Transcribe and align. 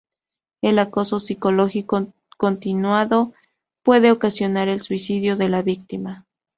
El 0.63 0.79
acoso 0.79 1.19
psicológico 1.19 2.11
continuado 2.37 3.33
puede 3.83 4.09
ocasionar 4.11 4.67
el 4.67 4.81
suicidio 4.81 5.37
de 5.37 5.47
la 5.47 5.61
víctima. 5.61 6.25